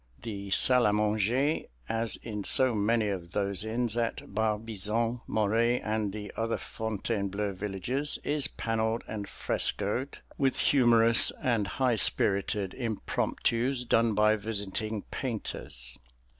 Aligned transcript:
The 0.23 0.49
salle 0.49 0.85
à 0.85 0.93
manger, 0.95 1.65
as 1.87 2.15
in 2.23 2.43
so 2.43 2.73
many 2.73 3.07
of 3.09 3.33
those 3.33 3.63
inns 3.63 3.95
at 3.95 4.33
Barbizon, 4.33 5.21
Moret, 5.27 5.79
and 5.85 6.11
the 6.11 6.31
other 6.35 6.57
Fontainebleau 6.57 7.53
villages, 7.53 8.17
is 8.23 8.47
panelled 8.47 9.03
and 9.07 9.27
frescoed 9.29 10.17
with 10.39 10.57
humorous 10.57 11.31
and 11.43 11.67
high 11.67 11.97
spirited 11.97 12.73
impromptus 12.73 13.83
done 13.83 14.15
by 14.15 14.37
visiting 14.37 15.03
painters. 15.11 15.99